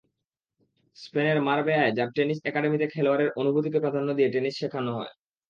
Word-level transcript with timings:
স্পেনের 0.97 1.39
মারবেয়ায় 1.41 1.95
যাঁর 1.97 2.09
টেনিস 2.15 2.39
একাডেমিতে 2.43 2.85
খেলোয়াড়ের 2.93 3.29
অনুভূতিকে 3.41 3.79
প্রাধান্য 3.79 4.09
দিয়ে 4.17 4.31
টেনিস 4.33 4.53
শেখানো 4.59 4.91
হয়। 4.97 5.11